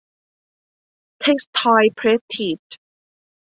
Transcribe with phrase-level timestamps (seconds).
[1.19, 2.69] เท็กซ์ไทล์เพรสทีจ